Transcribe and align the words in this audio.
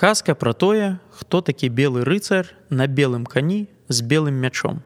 Казка 0.00 0.34
пра 0.34 0.54
тое, 0.54 0.96
хто 1.12 1.42
такі 1.44 1.68
белы 1.68 2.06
рыцар 2.08 2.48
на 2.70 2.86
белым 2.88 3.26
кані 3.28 3.68
з 3.92 4.00
белым 4.00 4.40
мячом. 4.40 4.80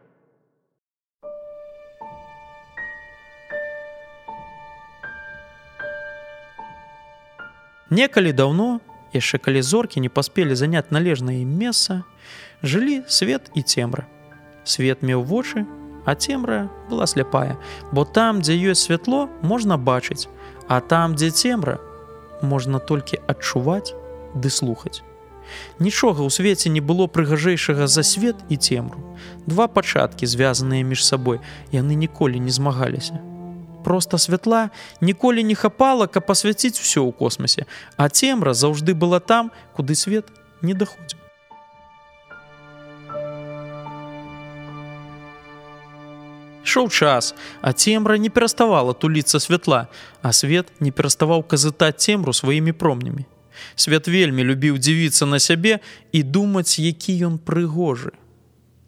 Некалі 7.94 8.34
даўно, 8.34 8.82
яшчэ 9.14 9.38
калі 9.38 9.62
зоркі 9.62 10.02
не 10.02 10.10
паспелі 10.10 10.58
заняць 10.58 10.90
належнае 10.90 11.46
месца, 11.46 12.02
жылі 12.66 13.06
свет 13.06 13.54
і 13.54 13.62
цемра. 13.62 14.10
Свет 14.66 15.06
меў 15.06 15.22
вочы, 15.22 15.62
а 16.02 16.18
цемра 16.18 16.66
была 16.90 17.06
сляпая, 17.06 17.54
бо 17.94 18.02
там, 18.02 18.42
дзе 18.42 18.58
ёсць 18.58 18.90
святло, 18.90 19.30
можна 19.46 19.78
бачыць, 19.78 20.26
а 20.66 20.82
там, 20.82 21.14
дзе 21.14 21.30
цемра, 21.30 21.78
можна 22.42 22.82
толькі 22.82 23.22
адчуваць 23.30 23.94
ды 24.34 24.50
слухаць. 24.50 25.02
Нічога 25.78 26.24
ў 26.24 26.30
свеце 26.30 26.70
не 26.72 26.80
было 26.80 27.06
прыгажэйшага 27.06 27.86
за 27.86 28.02
свет 28.02 28.36
і 28.48 28.56
цемру. 28.56 29.00
Два 29.46 29.68
пачаткі, 29.68 30.26
звязаныя 30.26 30.84
між 30.84 31.04
сабой, 31.04 31.40
яны 31.72 31.94
ніколі 31.94 32.40
не 32.40 32.50
змагаліся. 32.50 33.20
Проста 33.84 34.18
святла 34.18 34.70
ніколі 35.00 35.44
не 35.44 35.54
хапала, 35.54 36.06
каб 36.06 36.24
пасвяціць 36.26 36.80
усё 36.80 37.04
ў 37.04 37.12
космосе, 37.12 37.68
а 37.96 38.08
цемра 38.08 38.56
заўжды 38.56 38.96
была 38.96 39.20
там, 39.20 39.52
куды 39.76 39.94
свет 39.94 40.32
не 40.62 40.72
даходзіў. 40.72 41.20
Шоў 46.64 46.88
час, 46.88 47.34
а 47.60 47.76
цемра 47.76 48.16
не 48.16 48.32
пераставала 48.32 48.96
туліцца 48.96 49.38
святла, 49.38 49.92
а 50.22 50.32
свет 50.32 50.72
не 50.80 50.90
пераставаў 50.90 51.44
казытаць 51.44 52.00
цемру 52.00 52.32
сваімі 52.32 52.72
промнямі. 52.72 53.28
Свят 53.76 54.08
вельмі 54.08 54.44
любіў 54.44 54.78
дзівіцца 54.78 55.26
на 55.26 55.38
сябе 55.38 55.80
і 56.12 56.22
думаць, 56.22 56.78
які 56.78 57.14
ён 57.26 57.38
прыгожы. 57.38 58.12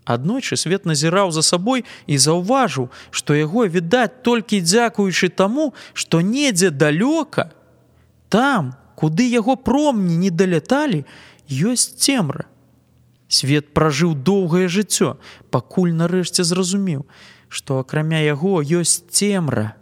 Аднойчы 0.07 0.57
свет 0.57 0.87
назіраў 0.87 1.33
за 1.35 1.43
сабой 1.43 1.85
і 2.07 2.19
заўважыў, 2.19 2.91
што 3.11 3.35
яго 3.35 3.67
відаць 3.67 4.23
толькі 4.23 4.63
дзякуючы 4.63 5.29
таму, 5.29 5.75
што 5.95 6.21
недзе 6.21 6.71
далёка, 6.71 7.51
там, 8.29 8.75
куды 8.95 9.27
яго 9.27 9.57
промні 9.57 10.17
не 10.17 10.31
даляталі, 10.31 11.03
ёсць 11.51 11.99
цемра. 11.99 12.47
Свет 13.29 13.75
пражыў 13.75 14.15
доўгае 14.15 14.71
жыццё, 14.71 15.19
пакуль 15.51 15.91
нарэшце 15.91 16.47
зразумеў, 16.47 17.03
што 17.49 17.83
акрамя 17.83 18.23
яго 18.23 18.63
ёсць 18.63 19.03
цемра 19.11 19.75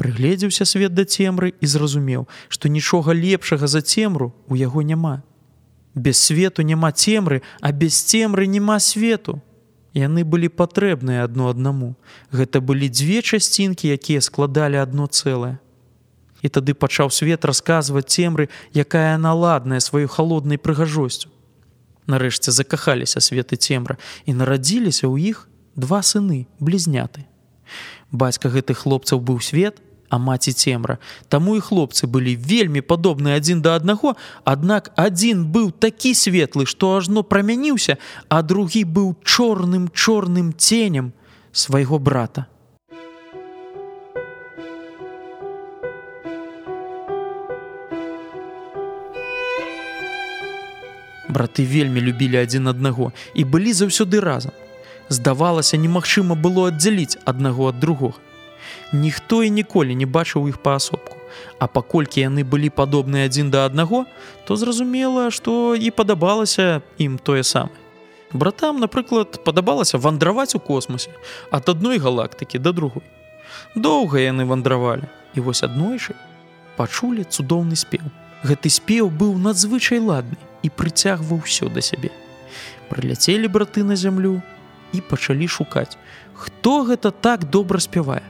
прыгледзеўся 0.00 0.64
свет 0.64 0.96
да 0.96 1.04
цемры 1.04 1.52
і 1.60 1.66
зразумеў, 1.68 2.24
што 2.48 2.72
нічога 2.72 3.12
лепшага 3.12 3.68
за 3.68 3.84
цемру 3.84 4.32
у 4.48 4.56
яго 4.56 4.80
няма. 4.80 5.20
Без 5.94 6.16
свету 6.16 6.64
няма 6.64 6.88
цемры, 6.92 7.42
а 7.60 7.72
без 7.72 8.00
цемры 8.00 8.46
няма 8.48 8.80
свету. 8.80 9.42
Яны 9.92 10.24
былі 10.24 10.48
патрэбныя 10.48 11.26
адно 11.28 11.50
аднаму. 11.50 11.98
Гэта 12.32 12.62
былі 12.64 12.88
дзве 12.88 13.20
часцінкі, 13.20 13.92
якія 13.92 14.24
складалі 14.24 14.80
адно 14.80 15.04
цэлае. 15.10 15.58
І 16.40 16.48
тады 16.48 16.72
пачаў 16.72 17.12
свет 17.12 17.44
расказваць 17.44 18.08
цемры, 18.08 18.48
якая 18.72 19.18
наладная 19.18 19.84
сваёй 19.84 20.08
халоднай 20.08 20.56
прыгажосцю. 20.56 21.28
Нарэшце 22.08 22.56
закахаліся 22.56 23.20
светы 23.20 23.60
цемра 23.60 24.00
і 24.24 24.32
нарадзіліся 24.32 25.04
ў 25.04 25.36
іх 25.36 25.44
два 25.76 26.00
сыны 26.00 26.48
блізняты. 26.56 27.28
Бацька 28.08 28.48
гэтых 28.48 28.88
хлопцаў 28.88 29.20
быў 29.20 29.44
свет, 29.44 29.82
а 30.10 30.18
маці 30.18 30.52
цемра. 30.52 30.98
Таму 31.28 31.56
і 31.56 31.62
хлопцы 31.62 32.10
былі 32.10 32.34
вельмі 32.36 32.82
падобныя 32.82 33.38
адзін 33.38 33.62
да 33.62 33.78
аднаго, 33.78 34.18
аднак 34.44 34.90
адзін 34.98 35.46
быў 35.46 35.70
такі 35.70 36.12
светлы, 36.14 36.66
што 36.66 36.98
ажно 36.98 37.22
прамяніўся, 37.22 37.96
а 38.28 38.42
другі 38.42 38.84
быў 38.84 39.14
чорным 39.24 39.88
чорным 39.94 40.52
ценем 40.52 41.12
свайго 41.52 41.98
брата. 41.98 42.46
Браты 51.30 51.62
вельмі 51.62 52.02
любілі 52.02 52.42
адзін 52.42 52.66
аднаго 52.74 53.12
і 53.38 53.46
былі 53.46 53.70
заўсёды 53.70 54.18
разам. 54.18 54.50
Здавалася, 55.08 55.78
немагчыма 55.78 56.34
было 56.34 56.66
аддзяліць 56.74 57.18
аднаго 57.24 57.70
ад 57.70 57.78
другога. 57.78 58.18
Ніхто 58.92 59.42
і 59.42 59.50
ніколі 59.50 59.94
не 59.94 60.06
бачыў 60.06 60.48
іх 60.48 60.58
паасобку. 60.62 61.16
А 61.58 61.66
паколькі 61.66 62.20
яны 62.20 62.42
былі 62.42 62.70
падобныя 62.70 63.30
адзін 63.30 63.50
да 63.50 63.64
аднаго, 63.66 64.04
то 64.44 64.56
зразумела, 64.56 65.30
што 65.30 65.76
і 65.78 65.90
падабалася 65.90 66.82
ім 66.98 67.18
тое 67.18 67.42
самае. 67.42 67.78
Братам, 68.32 68.78
напрыклад, 68.78 69.44
падабалася 69.44 69.98
вандраваць 69.98 70.54
у 70.54 70.60
космосе 70.60 71.10
ад 71.50 71.68
адной 71.68 71.98
галактыкі 71.98 72.58
да 72.58 72.72
другой. 72.72 73.02
Доўга 73.74 74.22
яны 74.22 74.46
вандравалі 74.46 75.06
і 75.34 75.40
вось 75.40 75.62
аднойчы 75.62 76.14
пачулі 76.76 77.26
цудоўны 77.26 77.76
спеў. 77.76 78.06
Гэты 78.42 78.70
спеў 78.70 79.10
быў 79.10 79.34
надзвычай 79.38 79.98
ладны 79.98 80.38
і 80.62 80.70
прыцягваў 80.70 81.42
усё 81.42 81.68
да 81.68 81.82
сябе. 81.82 82.10
Прыляцелі 82.88 83.50
браты 83.50 83.82
на 83.84 83.96
зямлю 83.96 84.42
і 84.94 85.00
пачалі 85.00 85.46
шукаць, 85.46 85.98
хто 86.34 86.82
гэта 86.86 87.10
так 87.10 87.50
добра 87.50 87.78
спявае. 87.78 88.22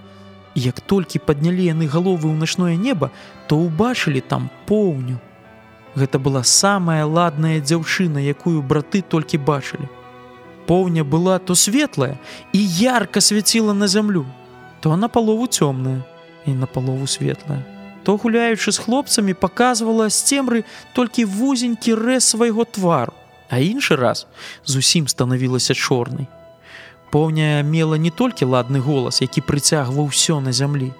Як 0.54 0.80
толькі 0.80 1.22
паднялі 1.22 1.62
яны 1.62 1.86
галовы 1.86 2.26
ў 2.26 2.36
начное 2.36 2.74
неба, 2.74 3.10
то 3.46 3.56
ўбачылі 3.56 4.20
там 4.20 4.50
поўню. 4.66 5.20
Гэта 5.94 6.18
была 6.18 6.42
самая 6.42 7.06
ладная 7.06 7.60
дзяўчына, 7.60 8.18
якую 8.18 8.62
браты 8.62 9.02
толькі 9.02 9.38
бачылі. 9.38 9.86
Поўня 10.66 11.02
была 11.04 11.38
то 11.38 11.54
светлая 11.54 12.18
і 12.52 12.58
ярка 12.62 13.20
свяціла 13.20 13.74
на 13.74 13.86
зямлю, 13.86 14.26
то 14.80 14.96
на 14.96 15.08
палову 15.08 15.46
цёмная 15.46 16.02
і 16.46 16.54
на 16.54 16.66
палову 16.66 17.06
светлая. 17.06 17.62
То 18.02 18.16
гуляючы 18.16 18.72
з 18.72 18.78
хлопцамі 18.78 19.34
паказвала 19.34 20.08
з 20.10 20.18
цемры 20.22 20.64
толькі 20.94 21.24
вузенькі 21.24 21.94
рэз 21.94 22.34
свайго 22.34 22.64
твару, 22.64 23.12
а 23.50 23.58
іншы 23.58 23.96
раз 23.96 24.26
зусім 24.64 25.08
станавілася 25.08 25.74
чорнай. 25.74 26.26
Поўня 27.10 27.62
мела 27.66 27.98
не 27.98 28.10
толькі 28.10 28.46
ладны 28.46 28.78
голас, 28.78 29.18
які 29.20 29.42
прыцягваў 29.42 30.14
усё 30.14 30.38
на 30.40 30.52
зямлі, 30.54 30.94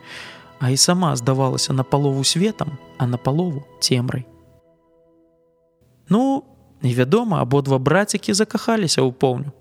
а 0.59 0.71
і 0.71 0.76
сама 0.76 1.15
здавалася 1.16 1.72
на 1.72 1.82
палову 1.82 2.25
светам, 2.25 2.78
а 2.98 3.06
на 3.06 3.16
палову 3.16 3.62
цемрай. 3.81 4.26
Ну, 6.09 6.44
невядома, 6.82 7.43
абодва 7.43 7.78
брацікі 7.78 8.34
закахаліся 8.34 9.06
ў 9.06 9.15
поўню. 9.15 9.54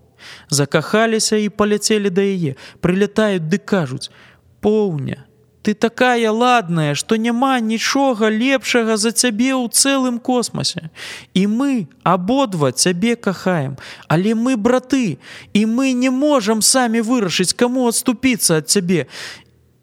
Закахаліся 0.50 1.38
і 1.38 1.54
паляцелі 1.54 2.10
да 2.10 2.26
яе, 2.26 2.58
прылятаюць 2.82 3.46
ды 3.46 3.62
кажуць: 3.62 4.10
«Поўня, 4.60 5.29
Ты 5.62 5.74
такая 5.74 6.32
ладная, 6.32 6.96
што 6.96 7.18
няма 7.20 7.60
нічога 7.60 8.32
лепшага 8.32 8.96
за 8.96 9.12
цябе 9.12 9.52
ў 9.52 9.68
цэлым 9.68 10.20
космосе. 10.20 10.88
І 11.36 11.48
мы 11.52 11.92
абодва 12.04 12.72
цябе 12.72 13.16
кахаем, 13.20 13.76
але 14.08 14.36
мы 14.40 14.56
браты, 14.56 15.20
і 15.54 15.66
мы 15.66 15.92
не 15.92 16.10
можам 16.10 16.62
самі 16.62 17.04
вырашыць, 17.04 17.52
каму 17.52 17.92
адступіцца 17.92 18.64
ад 18.64 18.72
цябе. 18.72 19.12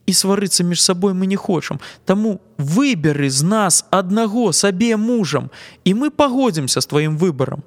І 0.06 0.12
сварыцца 0.16 0.64
між 0.64 0.81
сабой 0.81 1.12
мы 1.12 1.26
не 1.26 1.37
хочам. 1.37 1.81
Таму 2.08 2.41
выберы 2.56 3.28
з 3.28 3.43
нас 3.43 3.84
аднаго 3.91 4.53
сабе 4.53 4.97
мужам, 4.97 5.50
і 5.84 5.93
мы 5.93 6.08
пагодзімся 6.08 6.81
з 6.81 6.87
тваім 6.87 7.20
выбарам. 7.20 7.61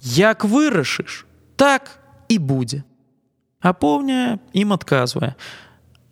Як 0.00 0.48
вырашыш, 0.48 1.26
так 1.56 2.00
і 2.28 2.38
будзе. 2.38 2.82
Апоўня 3.60 4.38
ім 4.52 4.72
адказвае: 4.72 5.34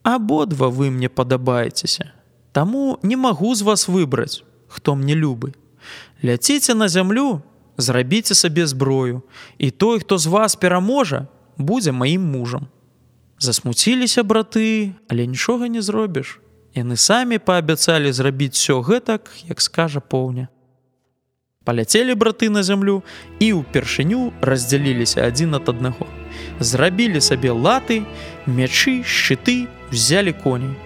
абодва 0.02 0.69
вы 0.69 0.91
мне 0.91 1.08
падабаецеся. 1.08 2.12
Таму 2.52 2.99
не 3.02 3.17
магу 3.17 3.55
з 3.55 3.62
вас 3.62 3.88
выбраць, 3.88 4.43
хто 4.69 4.94
мне 4.94 5.14
любы. 5.14 5.55
Ляціце 6.25 6.75
на 6.75 6.88
зямлю, 6.88 7.43
зрабіце 7.76 8.35
сабе 8.35 8.67
зброю, 8.67 9.23
і 9.58 9.70
той, 9.70 10.00
хто 10.00 10.19
з 10.19 10.26
вас 10.26 10.56
пераможа, 10.56 11.26
будзе 11.56 11.93
маім 11.93 12.23
мужам. 12.23 12.69
Засмуціліся 13.38 14.23
браты, 14.23 14.93
але 15.08 15.26
нічога 15.26 15.69
не 15.69 15.82
зробіш. 15.82 16.41
Яны 16.75 16.97
самі 16.97 17.38
паабяцалі 17.38 18.12
зрабіць 18.12 18.55
все 18.55 18.79
гэтак, 18.81 19.31
як 19.49 19.61
скажа 19.61 20.00
поўня. 20.00 20.49
Паляцелі 21.64 22.14
браты 22.14 22.49
на 22.49 22.62
зямлю 22.62 23.02
і 23.41 23.52
ўпершыню 23.52 24.32
раздзяліліся 24.41 25.26
адзін 25.26 25.55
ад 25.61 25.69
аднаго. 25.69 26.06
Зрабілі 26.60 27.20
сабе 27.20 27.50
латы, 27.50 28.04
мячы, 28.46 29.02
шчыты, 29.04 29.68
взяли 29.90 30.32
коней. 30.32 30.76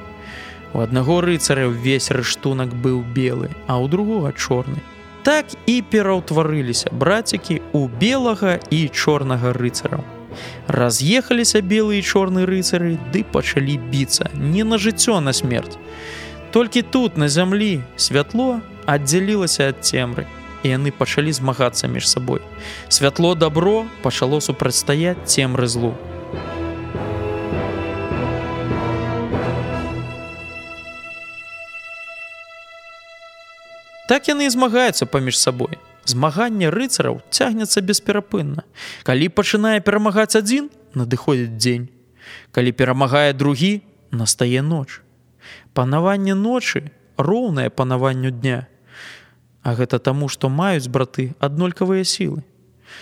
У 0.74 0.80
аднаго 0.80 1.20
рыцаря 1.22 1.68
ўвесь 1.70 2.10
рыштунак 2.10 2.74
быў 2.74 3.06
белы, 3.14 3.50
а 3.70 3.78
ў 3.78 3.86
другога 3.88 4.34
чорны. 4.34 4.82
Так 5.22 5.46
і 5.70 5.80
пераўтварыліся 5.86 6.90
брацікі 6.92 7.62
ў 7.72 7.88
белага 8.00 8.58
і 8.74 8.90
чорнага 8.90 9.54
рыцараў. 9.54 10.02
Раз'ехаліся 10.66 11.62
белыя 11.62 12.02
і 12.02 12.04
чорны 12.04 12.44
рыцары 12.44 12.98
ды 13.14 13.22
пачалі 13.22 13.78
біцца 13.78 14.28
не 14.34 14.64
на 14.66 14.76
жыццё 14.76 15.20
на 15.20 15.32
смерць. 15.32 15.78
Толькі 16.50 16.82
тут 16.82 17.16
на 17.16 17.28
зямлі 17.28 17.80
святло 17.96 18.60
аддзялілася 18.86 19.70
ад 19.70 19.86
цемры. 19.86 20.26
І 20.64 20.72
яны 20.72 20.90
пачалі 20.90 21.30
змагацца 21.32 21.86
між 21.86 22.08
сабой. 22.08 22.40
Святло 22.88 23.34
дабро 23.36 23.86
пачало 24.02 24.40
супрацьстаяць 24.40 25.20
цемры 25.28 25.68
злу. 25.68 25.92
Так 34.08 34.28
яны 34.28 34.48
і 34.48 34.52
змагаюцца 34.52 35.06
паміж 35.06 35.38
сабой. 35.40 35.80
Змаганне 36.04 36.68
рыцараў 36.68 37.22
цягнецца 37.32 37.80
бесперапынна. 37.80 38.64
Калі 39.04 39.28
пачынае 39.32 39.80
перамагаць 39.80 40.36
адзін, 40.36 40.68
надыходзіць 40.92 41.56
дзень. 41.56 41.88
Калі 42.52 42.72
перамагае 42.72 43.32
другі, 43.32 43.80
настае 44.12 44.60
ноч. 44.60 45.00
Панаванне 45.72 46.36
ночы 46.36 46.92
роўнае 47.16 47.70
панаванню 47.70 48.30
дня. 48.30 48.68
А 49.64 49.72
гэта 49.74 49.98
таму, 49.98 50.28
што 50.28 50.52
маюць 50.52 50.92
браты 50.92 51.32
аднолькавыя 51.40 52.04
сілы. 52.04 52.44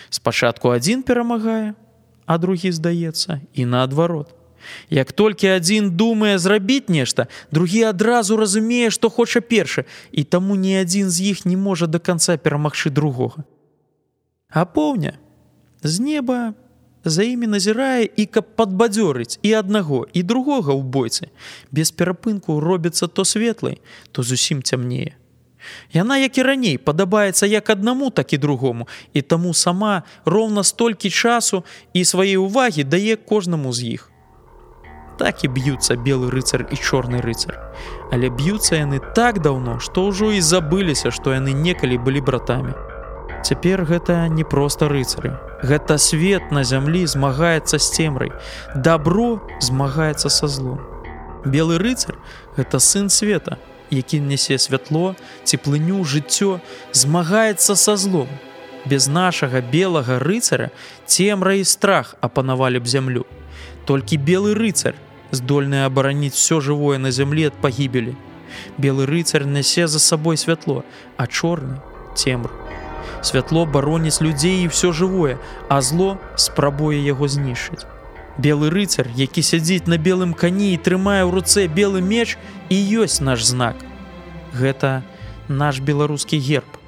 Спачатку 0.09 0.71
адзін 0.71 1.03
перамагае, 1.03 1.75
а 2.27 2.39
другі 2.39 2.71
здаецца 2.71 3.43
і 3.53 3.67
наадварот. 3.67 4.31
Як 4.91 5.11
толькі 5.13 5.51
адзін 5.59 5.91
думае 5.99 6.39
зрабіць 6.39 6.87
нешта, 6.89 7.27
другі 7.51 7.83
адразу 7.91 8.39
разумее, 8.39 8.91
што 8.95 9.11
хоча 9.11 9.43
першы, 9.43 9.85
і 10.13 10.23
таму 10.23 10.55
ні 10.55 10.79
адзін 10.79 11.11
з 11.11 11.35
іх 11.35 11.45
не 11.45 11.59
можа 11.59 11.91
да 11.91 11.99
канца 11.99 12.39
перамагчы 12.39 12.95
другога. 12.95 13.43
А 14.49 14.65
поўня 14.65 15.19
з 15.83 15.99
неба 15.99 16.55
за 17.05 17.27
імі 17.27 17.47
назірае 17.47 18.07
і 18.07 18.27
каб 18.31 18.55
падбадзёрыць 18.55 19.43
і 19.43 19.51
аднаго 19.59 20.07
і 20.13 20.23
другога 20.23 20.71
ў 20.71 20.83
бойцы. 20.87 21.35
Без 21.75 21.91
перапынку 21.91 22.61
робіцца 22.61 23.11
то 23.11 23.25
светлай, 23.25 23.83
то 24.13 24.23
зусім 24.23 24.63
цямнее. 24.63 25.19
Яна, 25.93 26.19
як 26.19 26.39
і 26.39 26.43
раней, 26.43 26.79
падабаецца 26.79 27.47
як 27.47 27.71
аднаму, 27.71 28.11
так 28.11 28.33
і 28.33 28.39
другому, 28.39 28.89
і 29.13 29.23
таму 29.23 29.55
сама 29.55 30.03
роўна 30.25 30.65
столькі 30.65 31.11
часу 31.11 31.65
і 31.93 32.05
свае 32.05 32.39
ўвагі 32.39 32.85
дае 32.85 33.17
кожнаму 33.17 33.73
з 33.73 33.99
іх. 33.99 34.09
Так 35.19 35.45
і 35.45 35.49
б'юцца 35.49 35.95
белы 35.95 36.31
рыцар 36.33 36.67
і 36.67 36.77
чорны 36.77 37.21
рыцар. 37.21 37.61
Але 38.11 38.31
б'юцца 38.31 38.81
яны 38.81 38.99
так 39.15 39.43
даўно, 39.45 39.79
што 39.79 40.09
ўжо 40.09 40.33
і 40.33 40.41
забыліся, 40.41 41.13
што 41.13 41.37
яны 41.37 41.53
некалі 41.53 41.99
былі 41.99 42.21
братамі. 42.21 42.75
Цяпер 43.43 43.85
гэта 43.85 44.29
не 44.31 44.45
проста 44.45 44.89
рыцары. 44.89 45.35
Гэта 45.63 45.99
свет 45.99 46.51
на 46.51 46.63
зямлі 46.65 47.07
змагаецца 47.07 47.79
з 47.79 47.87
цемрай. 47.91 48.31
Дабро 48.75 49.43
змагаецца 49.61 50.31
са 50.31 50.47
злом. 50.47 50.81
Белы 51.45 51.79
рыцар 51.79 52.19
гэта 52.57 52.79
сын 52.79 53.11
света, 53.11 53.59
які 53.93 54.21
нясе 54.21 54.59
святло, 54.59 55.15
цеплыню, 55.45 56.01
жыццё, 56.05 56.61
змагаецца 56.93 57.77
са 57.77 57.97
злом. 57.97 58.29
Без 58.85 59.07
нашага 59.07 59.61
белага 59.61 60.19
рыцара 60.19 60.73
цемра 61.07 61.55
і 61.61 61.65
страх 61.65 62.17
апанавалі 62.21 62.81
б 62.81 62.89
зямлю. 62.89 63.25
Толькі 63.87 64.17
белы 64.17 64.57
рыцар 64.57 64.97
здольны 65.31 65.85
абараніць 65.85 66.35
все 66.35 66.61
жывое 66.61 66.99
на 66.99 67.13
зямлі 67.13 67.53
ад 67.53 67.57
пагібелі. 67.61 68.17
Белы 68.79 69.07
рыцар 69.07 69.47
нясе 69.47 69.87
за 69.87 70.01
сабой 70.01 70.37
святло, 70.37 70.85
а 71.17 71.27
чорны 71.27 71.79
цемру. 72.17 72.53
Святло 73.23 73.67
бароніць 73.67 74.21
людзей 74.21 74.65
і 74.65 74.69
все 74.69 74.93
жывое, 74.93 75.39
а 75.69 75.81
зло 75.81 76.19
спрабуе 76.37 76.99
яго 76.99 77.29
знішчыць. 77.29 77.87
Белы 78.39 78.71
рыцар, 78.71 79.09
які 79.15 79.43
сядзіць 79.45 79.87
на 79.87 79.99
белым 80.01 80.33
кані 80.33 80.73
і 80.73 80.81
трымае 80.81 81.21
ў 81.25 81.31
руцэ 81.31 81.69
белы 81.69 82.01
меч 82.01 82.39
і 82.73 82.77
ёсць 83.05 83.21
наш 83.21 83.45
знак. 83.45 83.77
Гэта 84.57 85.05
наш 85.49 85.81
беларускі 85.81 86.41
герб. 86.41 86.82